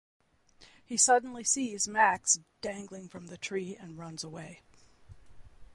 He 0.83 0.97
suddenly 0.97 1.43
sees 1.43 1.87
Max 1.87 2.39
dangling 2.59 3.07
from 3.07 3.27
the 3.27 3.37
tree 3.37 3.75
and 3.79 3.99
runs 3.99 4.23
away. 4.23 4.63